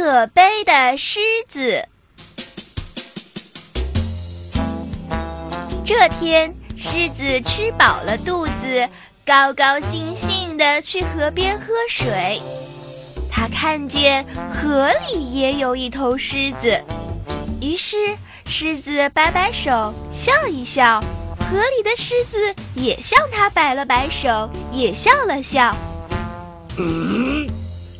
[0.00, 1.84] 可悲的狮子。
[5.84, 8.88] 这天，狮子吃饱了肚子，
[9.26, 12.40] 高高兴兴地去河边喝水。
[13.28, 14.24] 他看见
[14.54, 16.80] 河里也有一头狮子，
[17.60, 17.96] 于是
[18.48, 21.00] 狮子摆摆手，笑一笑。
[21.40, 25.74] 河里的狮子也向他摆了摆手，也笑了笑。
[26.78, 27.48] 嗯，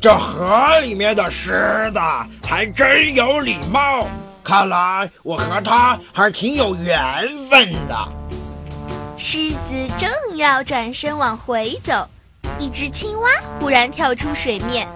[0.01, 1.99] 这河里面的狮子
[2.47, 4.07] 还真有礼貌，
[4.41, 8.07] 看来我和它还挺有缘分的。
[9.17, 9.57] 狮子
[9.97, 12.07] 正要转身往回走，
[12.57, 14.87] 一只青蛙忽然跳出水面。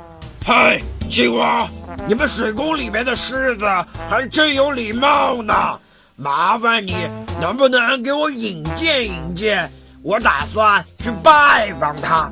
[0.46, 0.80] 嗨，
[1.10, 1.68] 青蛙，
[2.08, 3.66] 你们水宫里面的狮子
[4.10, 5.78] 还真有礼貌呢，
[6.16, 6.96] 麻烦你
[7.42, 9.70] 能不能给我引荐引荐？
[10.02, 12.32] 我打算去拜访它。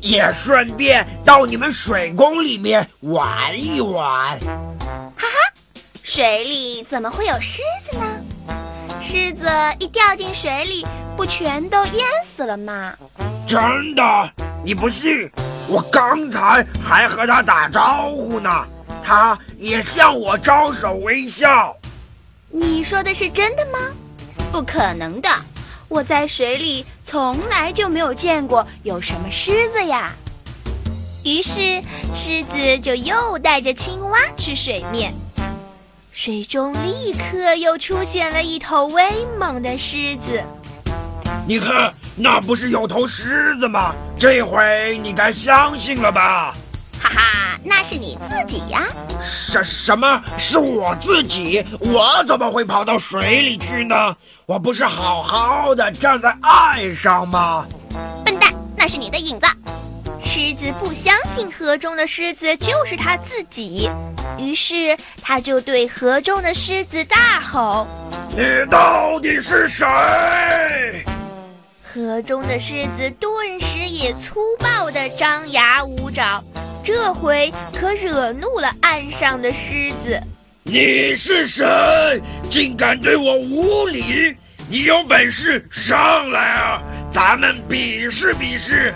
[0.00, 4.38] 也顺便到你们水宫里面玩一玩。
[5.16, 5.52] 哈哈，
[6.02, 8.06] 水里怎么会有狮子呢？
[9.00, 12.94] 狮子一掉进水里，不全都淹死了吗？
[13.46, 14.32] 真的？
[14.64, 15.30] 你不信？
[15.68, 18.50] 我刚才还和他打招呼呢，
[19.04, 21.74] 他也向我招手微笑。
[22.50, 23.78] 你说的是真的吗？
[24.50, 25.28] 不可能的。
[25.88, 30.12] 我在水里从来就没有见过有什么狮子呀。
[31.24, 31.82] 于是
[32.14, 35.12] 狮子就又带着青蛙去水面，
[36.12, 39.02] 水中立刻又出现了一头威
[39.38, 40.42] 猛的狮子。
[41.46, 43.94] 你看，那不是有头狮子吗？
[44.18, 46.54] 这回你该相信了吧？
[47.00, 48.82] 哈哈，那是你自己呀！
[49.20, 51.64] 什什么是我自己？
[51.80, 54.16] 我怎么会跑到水里去呢？
[54.46, 57.66] 我不是好好的站在岸上吗？
[58.24, 59.46] 笨蛋，那是你的影子！
[60.24, 63.90] 狮子不相信河中的狮子就是他自己，
[64.38, 67.86] 于是他就对河中的狮子大吼
[68.30, 69.86] ：“你到底是谁？”
[71.82, 76.44] 河中的狮子顿时也粗暴地张牙舞爪。
[76.88, 80.18] 这回可惹怒了岸上的狮子。
[80.62, 81.62] 你是谁？
[82.44, 84.34] 竟敢对我无礼！
[84.70, 86.82] 你有本事上来啊，
[87.12, 88.94] 咱们比试比试。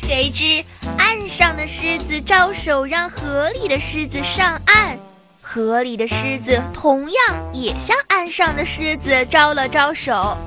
[0.00, 0.64] 谁知
[0.96, 4.96] 岸上的狮子招手让河里的狮子上岸，
[5.40, 10.38] 河里的狮子同样也向岸上的狮子招了招手。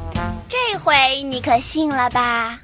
[0.48, 2.58] 这回你可信了吧？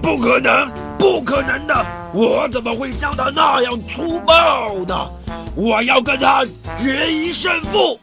[0.00, 1.86] 不可能，不可能的！
[2.12, 5.10] 我怎么会像他那样粗暴呢？
[5.54, 6.44] 我要跟他
[6.78, 7.98] 决一胜负！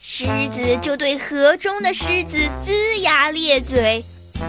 [0.00, 0.24] 狮
[0.54, 2.36] 子就对河中的狮子
[2.66, 4.04] 龇牙咧嘴，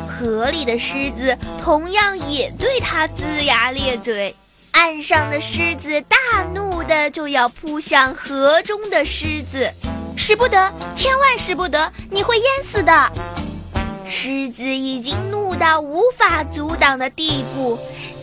[0.08, 4.36] 河里的狮子同样也对他龇牙咧嘴。
[4.72, 6.18] 岸上的狮子大
[6.54, 9.70] 怒的就要扑向河中的狮子，
[10.16, 13.12] 使不得，千万使不得，你会淹死的！
[14.08, 17.78] 狮子已经怒到无法阻挡的地步，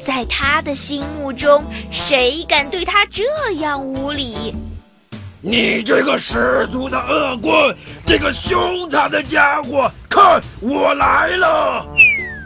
[0.05, 3.23] 在他的心目中，谁敢对他这
[3.61, 4.55] 样无礼？
[5.43, 11.87] 你这个十足的恶棍，这个凶残的家伙，看我来了！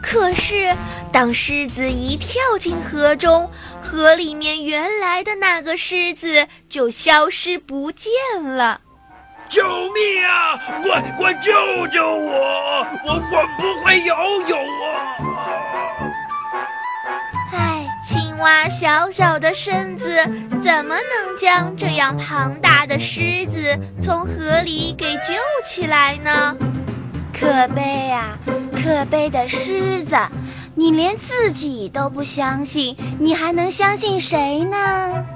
[0.03, 0.75] 可是，
[1.12, 3.49] 当狮子一跳进河中，
[3.81, 8.11] 河里面原来的那个狮子就消失不见
[8.43, 8.81] 了。
[10.00, 10.59] 你呀！
[10.83, 11.53] 快快救
[11.88, 12.87] 救我！
[13.05, 14.15] 我我不会游
[14.49, 14.88] 泳啊！
[17.53, 20.25] 唉，青蛙小小的身子
[20.62, 25.34] 怎么能将这样庞大的狮子从河里给救
[25.66, 26.56] 起来呢？
[27.39, 28.39] 可悲啊！
[28.72, 30.16] 可悲的狮子，
[30.75, 35.27] 你连自己都不相信，你还能相信谁呢？